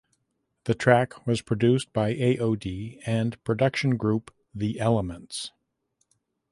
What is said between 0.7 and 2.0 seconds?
track was produced